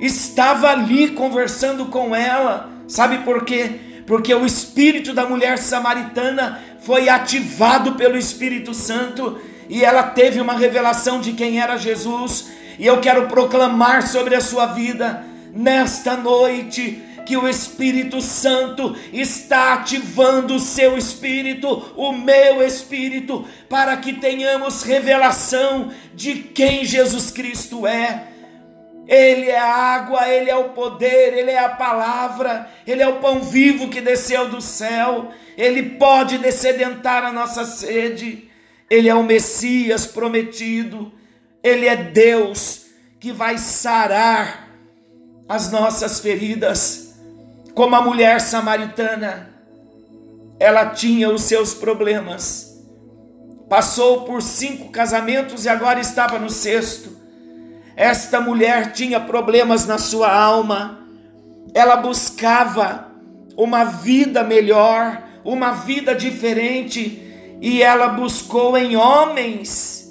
estava 0.00 0.70
ali 0.70 1.08
conversando 1.10 1.86
com 1.86 2.14
ela. 2.14 2.70
Sabe 2.88 3.18
por 3.18 3.44
quê? 3.44 4.02
Porque 4.06 4.34
o 4.34 4.44
espírito 4.44 5.12
da 5.12 5.26
mulher 5.26 5.58
samaritana 5.58 6.60
foi 6.80 7.08
ativado 7.08 7.92
pelo 7.92 8.16
Espírito 8.16 8.74
Santo 8.74 9.38
e 9.68 9.84
ela 9.84 10.02
teve 10.02 10.40
uma 10.40 10.54
revelação 10.54 11.20
de 11.20 11.32
quem 11.34 11.60
era 11.60 11.76
Jesus. 11.76 12.50
E 12.78 12.86
eu 12.86 13.00
quero 13.00 13.28
proclamar 13.28 14.02
sobre 14.02 14.34
a 14.34 14.40
sua 14.40 14.66
vida 14.66 15.24
nesta 15.52 16.16
noite 16.16 17.02
que 17.24 17.36
o 17.36 17.48
Espírito 17.48 18.20
Santo 18.20 18.96
está 19.12 19.74
ativando 19.74 20.54
o 20.54 20.60
seu 20.60 20.96
espírito, 20.96 21.92
o 21.96 22.12
meu 22.12 22.62
espírito, 22.62 23.46
para 23.68 23.96
que 23.96 24.12
tenhamos 24.12 24.82
revelação 24.82 25.90
de 26.14 26.34
quem 26.34 26.84
Jesus 26.84 27.30
Cristo 27.30 27.86
é. 27.86 28.28
Ele 29.06 29.50
é 29.50 29.58
a 29.58 29.66
água, 29.66 30.28
Ele 30.28 30.48
é 30.48 30.56
o 30.56 30.68
poder, 30.68 31.36
Ele 31.36 31.50
é 31.50 31.58
a 31.58 31.68
palavra, 31.68 32.70
Ele 32.86 33.02
é 33.02 33.08
o 33.08 33.16
pão 33.16 33.40
vivo 33.40 33.88
que 33.88 34.00
desceu 34.00 34.48
do 34.48 34.60
céu, 34.60 35.30
Ele 35.56 35.82
pode 35.82 36.38
descedentar 36.38 37.24
a 37.24 37.32
nossa 37.32 37.64
sede, 37.64 38.48
Ele 38.88 39.08
é 39.08 39.14
o 39.14 39.24
Messias 39.24 40.06
prometido, 40.06 41.12
Ele 41.60 41.86
é 41.86 41.96
Deus 41.96 42.86
que 43.18 43.32
vai 43.32 43.58
sarar 43.58 44.70
as 45.48 45.72
nossas 45.72 46.20
feridas, 46.20 46.99
como 47.74 47.94
a 47.96 48.02
mulher 48.02 48.40
samaritana, 48.40 49.50
ela 50.58 50.86
tinha 50.86 51.30
os 51.30 51.42
seus 51.42 51.72
problemas, 51.72 52.78
passou 53.68 54.22
por 54.22 54.42
cinco 54.42 54.90
casamentos 54.90 55.64
e 55.64 55.68
agora 55.68 56.00
estava 56.00 56.38
no 56.38 56.50
sexto. 56.50 57.16
Esta 57.96 58.40
mulher 58.40 58.92
tinha 58.92 59.20
problemas 59.20 59.86
na 59.86 59.98
sua 59.98 60.32
alma, 60.32 61.00
ela 61.74 61.96
buscava 61.96 63.10
uma 63.56 63.84
vida 63.84 64.42
melhor, 64.42 65.22
uma 65.44 65.72
vida 65.72 66.14
diferente, 66.14 67.58
e 67.60 67.82
ela 67.82 68.08
buscou 68.08 68.76
em 68.76 68.96
homens, 68.96 70.10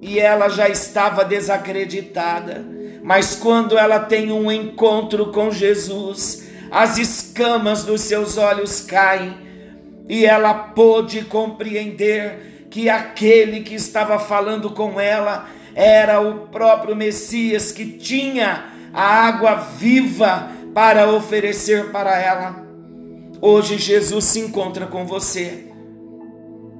e 0.00 0.18
ela 0.18 0.48
já 0.48 0.68
estava 0.68 1.24
desacreditada. 1.24 2.64
Mas 3.02 3.36
quando 3.36 3.78
ela 3.78 4.00
tem 4.00 4.32
um 4.32 4.50
encontro 4.50 5.32
com 5.32 5.50
Jesus, 5.50 6.47
as 6.70 6.98
escamas 6.98 7.84
dos 7.84 8.02
seus 8.02 8.36
olhos 8.36 8.80
caem 8.80 9.36
e 10.08 10.24
ela 10.24 10.54
pôde 10.54 11.22
compreender 11.22 12.66
que 12.70 12.88
aquele 12.88 13.60
que 13.60 13.74
estava 13.74 14.18
falando 14.18 14.70
com 14.70 15.00
ela 15.00 15.48
era 15.74 16.20
o 16.20 16.48
próprio 16.48 16.96
Messias 16.96 17.72
que 17.72 17.84
tinha 17.86 18.66
a 18.92 19.26
água 19.26 19.54
viva 19.54 20.50
para 20.74 21.10
oferecer 21.10 21.90
para 21.90 22.18
ela. 22.18 22.66
Hoje 23.40 23.78
Jesus 23.78 24.24
se 24.24 24.40
encontra 24.40 24.86
com 24.86 25.06
você. 25.06 25.66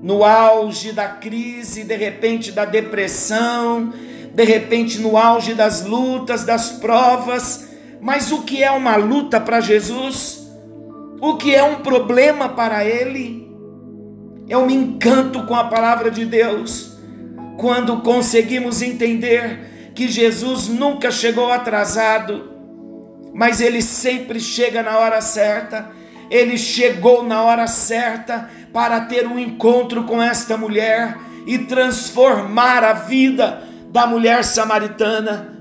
No 0.03 0.25
auge 0.25 0.93
da 0.93 1.09
crise, 1.09 1.85
de 1.85 1.97
repente 1.97 2.53
da 2.53 2.65
depressão, 2.65 3.93
de 4.33 4.45
repente 4.45 4.99
no 4.99 5.17
auge 5.17 5.55
das 5.55 5.85
lutas, 5.85 6.45
das 6.45 6.73
provas. 6.73 7.68
Mas 8.01 8.31
o 8.33 8.43
que 8.43 8.63
é 8.63 8.71
uma 8.71 8.97
luta 8.97 9.41
para 9.41 9.61
Jesus? 9.61 10.47
O 11.21 11.37
que 11.37 11.55
é 11.55 11.63
um 11.63 11.77
problema 11.77 12.49
para 12.49 12.85
ele? 12.85 13.49
Eu 14.49 14.65
me 14.65 14.75
encanto 14.75 15.45
com 15.45 15.55
a 15.55 15.65
palavra 15.65 16.11
de 16.11 16.25
Deus 16.25 16.97
quando 17.59 18.01
conseguimos 18.03 18.81
entender 18.83 19.93
que 19.95 20.09
Jesus 20.09 20.69
nunca 20.69 21.11
chegou 21.11 21.53
atrasado, 21.53 22.53
mas 23.35 23.61
ele 23.61 23.83
sempre 23.83 24.39
chega 24.39 24.83
na 24.83 24.97
hora 24.97 25.21
certa. 25.21 25.91
Ele 26.31 26.57
chegou 26.57 27.25
na 27.25 27.43
hora 27.43 27.67
certa 27.67 28.49
para 28.73 29.01
ter 29.01 29.27
um 29.27 29.39
encontro 29.39 30.05
com 30.05 30.23
esta 30.23 30.57
mulher 30.57 31.17
e 31.47 31.59
transformar 31.59 32.85
a 32.85 32.93
vida 32.93 33.63
da 33.91 34.07
mulher 34.07 34.45
samaritana. 34.45 35.58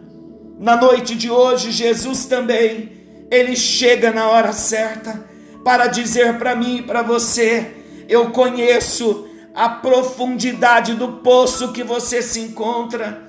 Na 0.60 0.76
noite 0.76 1.16
de 1.16 1.30
hoje, 1.30 1.72
Jesus 1.72 2.26
também, 2.26 2.92
ele 3.30 3.56
chega 3.56 4.12
na 4.12 4.30
hora 4.30 4.52
certa 4.52 5.26
para 5.64 5.88
dizer 5.88 6.38
para 6.40 6.56
mim 6.56 6.78
e 6.78 6.82
para 6.82 7.02
você: 7.02 7.76
eu 8.10 8.32
conheço 8.32 9.28
a 9.54 9.70
profundidade 9.70 10.94
do 10.94 11.14
poço 11.14 11.72
que 11.72 11.84
você 11.84 12.22
se 12.22 12.40
encontra. 12.40 13.28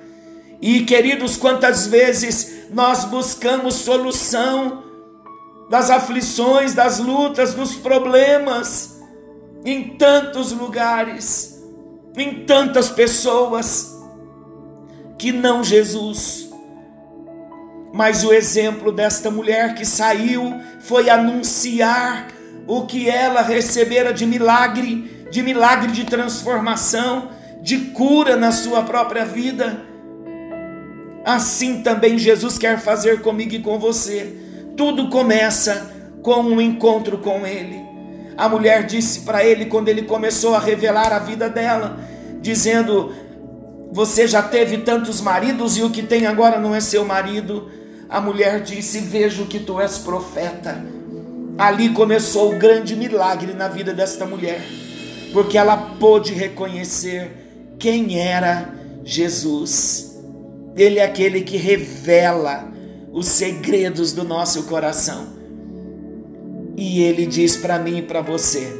E 0.61 0.83
queridos, 0.83 1.37
quantas 1.37 1.87
vezes 1.87 2.67
nós 2.71 3.05
buscamos 3.05 3.75
solução 3.75 4.83
das 5.69 5.89
aflições, 5.89 6.73
das 6.73 6.99
lutas, 6.99 7.53
dos 7.53 7.75
problemas, 7.75 8.99
em 9.63 9.97
tantos 9.97 10.51
lugares, 10.51 11.63
em 12.17 12.45
tantas 12.45 12.89
pessoas 12.89 13.95
que 15.17 15.31
não 15.31 15.63
Jesus. 15.63 16.48
Mas 17.93 18.23
o 18.23 18.31
exemplo 18.31 18.91
desta 18.91 19.31
mulher 19.31 19.75
que 19.75 19.85
saiu 19.85 20.53
foi 20.79 21.09
anunciar 21.09 22.27
o 22.67 22.85
que 22.85 23.09
ela 23.09 23.41
recebera 23.41 24.13
de 24.13 24.25
milagre, 24.25 25.27
de 25.31 25.41
milagre 25.41 25.91
de 25.91 26.05
transformação, 26.05 27.29
de 27.61 27.77
cura 27.91 28.35
na 28.35 28.51
sua 28.51 28.83
própria 28.83 29.25
vida. 29.25 29.81
Assim 31.25 31.81
também 31.81 32.17
Jesus 32.17 32.57
quer 32.57 32.79
fazer 32.79 33.21
comigo 33.21 33.55
e 33.55 33.59
com 33.59 33.79
você. 33.79 34.35
Tudo 34.77 35.09
começa 35.09 35.91
com 36.21 36.41
um 36.41 36.61
encontro 36.61 37.17
com 37.17 37.45
Ele. 37.45 37.89
A 38.39 38.47
mulher 38.47 38.85
disse 38.85 39.19
para 39.21 39.43
ele 39.43 39.65
quando 39.65 39.89
ele 39.89 40.03
começou 40.03 40.55
a 40.55 40.59
revelar 40.59 41.11
a 41.11 41.19
vida 41.19 41.49
dela, 41.49 41.99
dizendo: 42.39 43.13
você 43.91 44.27
já 44.27 44.41
teve 44.41 44.79
tantos 44.79 45.19
maridos 45.19 45.77
e 45.77 45.81
o 45.81 45.89
que 45.89 46.03
tem 46.03 46.27
agora 46.27 46.59
não 46.59 46.75
é 46.75 46.79
seu 46.79 47.03
marido. 47.03 47.69
A 48.07 48.21
mulher 48.21 48.61
disse: 48.61 48.99
Vejo 48.99 49.45
que 49.45 49.59
tu 49.59 49.79
és 49.79 49.97
profeta. 49.97 50.83
Ali 51.57 51.89
começou 51.89 52.53
o 52.53 52.57
grande 52.57 52.95
milagre 52.95 53.53
na 53.53 53.67
vida 53.67 53.93
desta 53.93 54.25
mulher, 54.25 54.61
porque 55.33 55.57
ela 55.57 55.75
pôde 55.99 56.33
reconhecer 56.33 57.75
quem 57.77 58.17
era 58.17 58.73
Jesus. 59.03 60.17
Ele 60.75 60.99
é 60.99 61.03
aquele 61.03 61.41
que 61.41 61.57
revela 61.57 62.71
os 63.11 63.27
segredos 63.27 64.13
do 64.13 64.23
nosso 64.23 64.63
coração. 64.63 65.27
E 66.77 67.01
ele 67.01 67.25
diz 67.25 67.57
para 67.57 67.79
mim 67.79 67.97
e 67.97 68.03
para 68.03 68.21
você: 68.21 68.71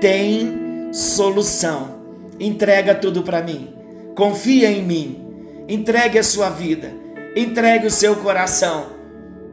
tem 0.00 0.92
solução. 0.92 2.02
Entrega 2.38 2.94
tudo 2.94 3.22
para 3.22 3.42
mim 3.42 3.83
confia 4.14 4.70
em 4.70 4.82
mim, 4.82 5.64
entregue 5.68 6.18
a 6.18 6.22
sua 6.22 6.50
vida, 6.50 6.92
entregue 7.34 7.86
o 7.86 7.90
seu 7.90 8.16
coração, 8.16 8.86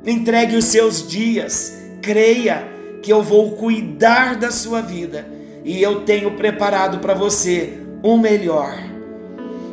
entregue 0.06 0.56
os 0.56 0.66
seus 0.66 1.08
dias, 1.08 1.74
creia 2.02 2.68
que 3.02 3.12
eu 3.12 3.24
vou 3.24 3.54
cuidar 3.54 4.36
da 4.36 4.52
sua 4.52 4.82
vida 4.82 5.28
e 5.64 5.82
eu 5.82 6.02
tenho 6.02 6.32
preparado 6.32 7.00
para 7.00 7.14
você 7.14 7.80
o 8.04 8.18
melhor. 8.18 8.78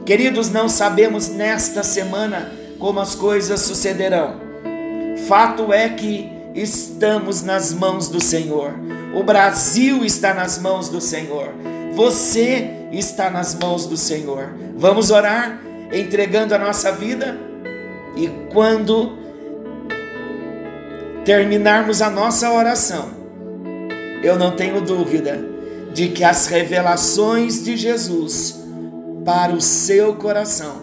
Queridos, 0.06 0.50
não 0.50 0.68
sabemos 0.68 1.28
nesta 1.28 1.82
semana 1.82 2.50
como 2.78 3.00
as 3.00 3.14
coisas 3.14 3.60
sucederão. 3.60 4.40
Fato 5.26 5.72
é 5.72 5.88
que 5.90 6.30
estamos 6.54 7.42
nas 7.42 7.72
mãos 7.74 8.08
do 8.08 8.20
Senhor. 8.20 8.72
O 9.14 9.22
Brasil 9.22 10.04
está 10.04 10.32
nas 10.32 10.58
mãos 10.58 10.88
do 10.88 11.00
Senhor. 11.00 11.52
Você 11.92 12.77
está 12.92 13.30
nas 13.30 13.54
mãos 13.54 13.86
do 13.86 13.96
Senhor. 13.96 14.54
Vamos 14.76 15.10
orar 15.10 15.60
entregando 15.92 16.54
a 16.54 16.58
nossa 16.58 16.92
vida 16.92 17.38
e 18.16 18.28
quando 18.52 19.16
terminarmos 21.24 22.00
a 22.00 22.10
nossa 22.10 22.50
oração, 22.50 23.10
eu 24.22 24.38
não 24.38 24.56
tenho 24.56 24.80
dúvida 24.80 25.38
de 25.92 26.08
que 26.08 26.24
as 26.24 26.46
revelações 26.46 27.62
de 27.62 27.76
Jesus 27.76 28.58
para 29.24 29.52
o 29.52 29.60
seu 29.60 30.14
coração, 30.14 30.82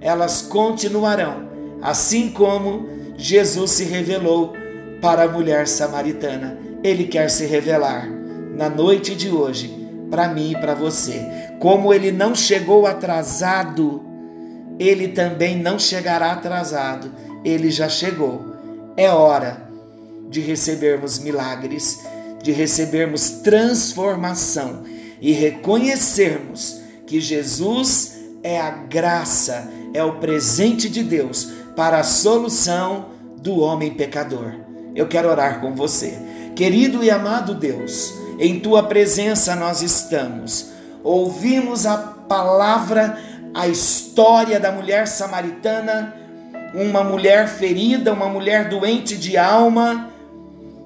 elas 0.00 0.42
continuarão, 0.42 1.48
assim 1.82 2.30
como 2.30 2.88
Jesus 3.16 3.72
se 3.72 3.84
revelou 3.84 4.54
para 5.00 5.24
a 5.24 5.28
mulher 5.28 5.68
samaritana. 5.68 6.58
Ele 6.82 7.04
quer 7.04 7.30
se 7.30 7.44
revelar 7.44 8.08
na 8.56 8.68
noite 8.68 9.14
de 9.14 9.30
hoje 9.30 9.82
para 10.10 10.28
mim 10.28 10.52
e 10.52 10.60
para 10.60 10.74
você. 10.74 11.41
Como 11.62 11.94
ele 11.94 12.10
não 12.10 12.34
chegou 12.34 12.88
atrasado, 12.88 14.02
ele 14.80 15.06
também 15.06 15.56
não 15.56 15.78
chegará 15.78 16.32
atrasado. 16.32 17.08
Ele 17.44 17.70
já 17.70 17.88
chegou. 17.88 18.44
É 18.96 19.08
hora 19.10 19.70
de 20.28 20.40
recebermos 20.40 21.20
milagres, 21.20 22.00
de 22.42 22.50
recebermos 22.50 23.30
transformação 23.44 24.82
e 25.20 25.30
reconhecermos 25.30 26.80
que 27.06 27.20
Jesus 27.20 28.18
é 28.42 28.60
a 28.60 28.70
graça, 28.70 29.70
é 29.94 30.02
o 30.02 30.18
presente 30.18 30.88
de 30.88 31.04
Deus 31.04 31.52
para 31.76 32.00
a 32.00 32.02
solução 32.02 33.10
do 33.40 33.60
homem 33.60 33.94
pecador. 33.94 34.52
Eu 34.96 35.06
quero 35.06 35.28
orar 35.28 35.60
com 35.60 35.76
você. 35.76 36.18
Querido 36.56 37.04
e 37.04 37.08
amado 37.08 37.54
Deus, 37.54 38.12
em 38.40 38.58
tua 38.58 38.82
presença 38.82 39.54
nós 39.54 39.80
estamos. 39.80 40.71
Ouvimos 41.02 41.84
a 41.84 41.96
palavra, 41.96 43.18
a 43.54 43.66
história 43.66 44.60
da 44.60 44.70
mulher 44.70 45.06
samaritana, 45.08 46.14
uma 46.74 47.02
mulher 47.02 47.48
ferida, 47.48 48.12
uma 48.12 48.28
mulher 48.28 48.68
doente 48.68 49.16
de 49.16 49.36
alma, 49.36 50.10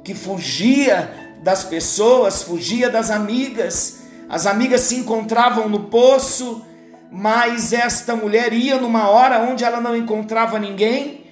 que 0.03 0.15
fugia 0.15 1.37
das 1.43 1.65
pessoas, 1.65 2.43
fugia 2.43 2.89
das 2.89 3.11
amigas. 3.11 4.01
As 4.29 4.47
amigas 4.47 4.81
se 4.83 4.97
encontravam 4.97 5.69
no 5.69 5.85
poço, 5.85 6.65
mas 7.11 7.73
esta 7.73 8.17
mulher 8.17 8.53
ia 8.53 8.81
numa 8.81 9.09
hora 9.09 9.41
onde 9.41 9.65
ela 9.65 9.81
não 9.81 9.95
encontrava 9.95 10.59
ninguém, 10.59 11.25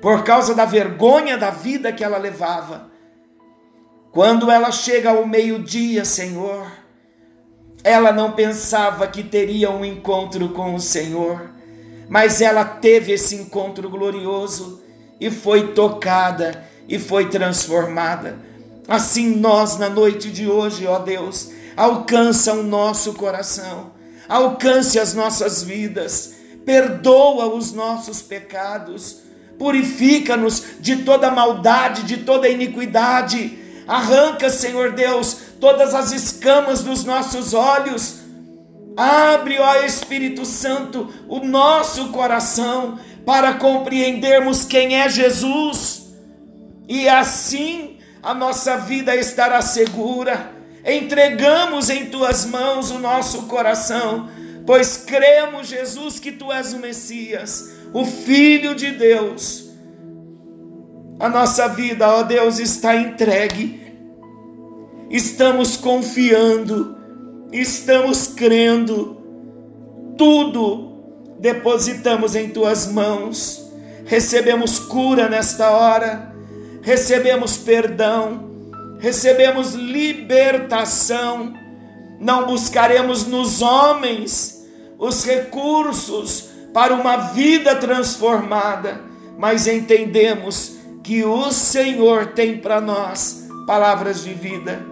por 0.00 0.22
causa 0.22 0.54
da 0.54 0.64
vergonha 0.64 1.38
da 1.38 1.50
vida 1.50 1.92
que 1.92 2.04
ela 2.04 2.18
levava. 2.18 2.90
Quando 4.12 4.50
ela 4.50 4.70
chega 4.70 5.10
ao 5.10 5.26
meio-dia, 5.26 6.04
Senhor, 6.04 6.81
ela 7.84 8.12
não 8.12 8.32
pensava 8.32 9.06
que 9.06 9.22
teria 9.22 9.70
um 9.70 9.84
encontro 9.84 10.50
com 10.50 10.74
o 10.74 10.80
Senhor, 10.80 11.50
mas 12.08 12.40
ela 12.40 12.64
teve 12.64 13.12
esse 13.12 13.34
encontro 13.34 13.88
glorioso 13.88 14.80
e 15.20 15.30
foi 15.30 15.68
tocada 15.68 16.64
e 16.88 16.98
foi 16.98 17.28
transformada. 17.28 18.38
Assim 18.86 19.36
nós 19.36 19.78
na 19.78 19.88
noite 19.88 20.30
de 20.30 20.48
hoje, 20.48 20.86
ó 20.86 20.98
Deus, 20.98 21.50
alcança 21.76 22.52
o 22.52 22.62
nosso 22.62 23.14
coração, 23.14 23.92
alcance 24.28 24.98
as 24.98 25.14
nossas 25.14 25.62
vidas, 25.62 26.34
perdoa 26.64 27.46
os 27.46 27.72
nossos 27.72 28.22
pecados, 28.22 29.18
purifica-nos 29.58 30.64
de 30.80 30.96
toda 30.96 31.30
maldade, 31.30 32.02
de 32.02 32.18
toda 32.18 32.48
iniquidade. 32.48 33.58
Arranca, 33.86 34.50
Senhor 34.50 34.92
Deus, 34.92 35.38
todas 35.62 35.94
as 35.94 36.10
escamas 36.10 36.82
dos 36.82 37.04
nossos 37.04 37.54
olhos. 37.54 38.16
Abre, 38.96 39.60
ó 39.60 39.84
Espírito 39.84 40.44
Santo, 40.44 41.08
o 41.28 41.38
nosso 41.38 42.08
coração 42.08 42.98
para 43.24 43.54
compreendermos 43.54 44.64
quem 44.64 45.00
é 45.00 45.08
Jesus 45.08 46.16
e 46.88 47.08
assim 47.08 47.98
a 48.20 48.34
nossa 48.34 48.76
vida 48.76 49.14
estará 49.14 49.62
segura. 49.62 50.50
Entregamos 50.84 51.90
em 51.90 52.06
tuas 52.06 52.44
mãos 52.44 52.90
o 52.90 52.98
nosso 52.98 53.42
coração, 53.42 54.28
pois 54.66 54.96
cremos, 54.96 55.68
Jesus, 55.68 56.18
que 56.18 56.32
tu 56.32 56.50
és 56.50 56.72
o 56.72 56.78
Messias, 56.80 57.72
o 57.94 58.04
Filho 58.04 58.74
de 58.74 58.90
Deus. 58.90 59.70
A 61.20 61.28
nossa 61.28 61.68
vida, 61.68 62.08
ó 62.08 62.24
Deus, 62.24 62.58
está 62.58 62.96
entregue. 62.96 63.81
Estamos 65.12 65.76
confiando, 65.76 66.96
estamos 67.52 68.26
crendo. 68.26 69.22
Tudo 70.18 71.36
depositamos 71.38 72.34
em 72.34 72.48
tuas 72.48 72.90
mãos. 72.90 73.70
Recebemos 74.04 74.80
cura 74.80 75.28
nesta 75.28 75.70
hora 75.70 76.32
recebemos 76.82 77.56
perdão, 77.56 78.50
recebemos 78.98 79.74
libertação, 79.74 81.54
não 82.20 82.46
buscaremos 82.46 83.26
nos 83.26 83.62
homens 83.62 84.66
os 84.98 85.24
recursos 85.24 86.50
para 86.74 86.94
uma 86.94 87.16
vida 87.16 87.76
transformada, 87.76 89.00
mas 89.38 89.66
entendemos 89.66 90.76
que 91.02 91.24
o 91.24 91.50
Senhor 91.50 92.28
tem 92.28 92.58
para 92.58 92.80
nós 92.80 93.48
palavras 93.66 94.22
de 94.24 94.34
vida, 94.34 94.84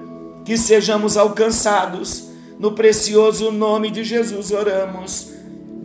que 0.50 0.58
sejamos 0.58 1.16
alcançados. 1.16 2.24
No 2.58 2.72
precioso 2.72 3.52
nome 3.52 3.88
de 3.88 4.02
Jesus 4.02 4.50
oramos. 4.50 5.30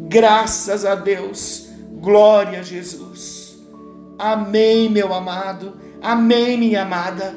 Graças 0.09 0.83
a 0.83 0.95
Deus. 0.95 1.67
Glória 2.01 2.61
a 2.61 2.63
Jesus. 2.63 3.59
Amém, 4.17 4.89
meu 4.89 5.13
amado. 5.13 5.73
Amém, 6.01 6.57
minha 6.57 6.81
amada. 6.81 7.35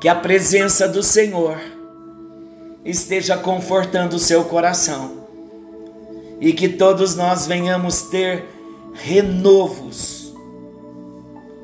Que 0.00 0.08
a 0.08 0.14
presença 0.14 0.88
do 0.88 1.02
Senhor 1.02 1.58
esteja 2.82 3.36
confortando 3.36 4.16
o 4.16 4.18
seu 4.18 4.44
coração 4.44 5.18
e 6.40 6.54
que 6.54 6.66
todos 6.66 7.14
nós 7.14 7.46
venhamos 7.46 8.04
ter 8.04 8.46
renovos 8.94 10.32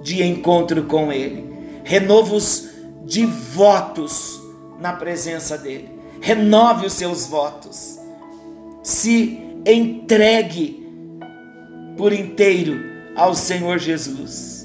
de 0.03 0.23
encontro 0.23 0.83
com 0.83 1.11
Ele, 1.11 1.43
renovos 1.85 2.69
de 3.09 3.27
votos 3.27 4.41
na 4.79 4.93
presença 4.93 5.59
dEle. 5.59 5.99
Renove 6.21 6.87
os 6.87 6.93
seus 6.93 7.27
votos, 7.27 7.99
se 8.83 9.41
entregue 9.67 10.87
por 11.97 12.13
inteiro 12.13 12.79
ao 13.17 13.35
Senhor 13.35 13.79
Jesus 13.79 14.59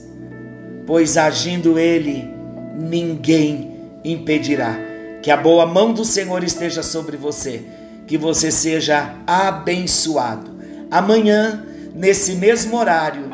pois 0.86 1.17
agindo 1.17 1.79
ele, 1.79 2.29
ninguém 2.75 3.71
impedirá. 4.03 4.77
Que 5.21 5.32
a 5.32 5.38
boa 5.38 5.65
mão 5.65 5.93
do 5.93 6.03
Senhor 6.03 6.43
esteja 6.43 6.84
sobre 6.84 7.15
você, 7.15 7.63
que 8.06 8.17
você 8.17 8.51
seja 8.51 9.15
abençoado. 9.25 10.51
Amanhã, 10.91 11.65
nesse 11.95 12.36
mesmo 12.36 12.77
horário, 12.77 13.32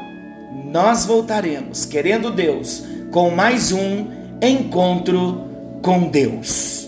nós 0.72 1.06
voltaremos, 1.06 1.86
querendo 1.86 2.30
Deus, 2.30 2.84
com 3.12 3.32
mais 3.32 3.72
um 3.72 4.08
encontro 4.42 5.48
com 5.82 6.10
Deus. 6.10 6.79